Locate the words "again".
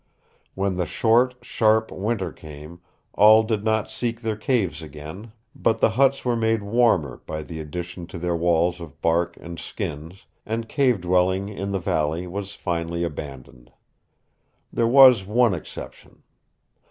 4.81-5.31